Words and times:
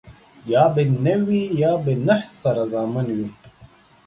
يا 0.53 0.63
به 0.75 0.83
نه 1.05 1.13
وي 1.25 1.41
،يا 1.61 1.71
به 1.83 1.93
نه 2.07 2.17
سره 2.41 2.63
زامن 2.71 3.07
وي. 3.17 3.29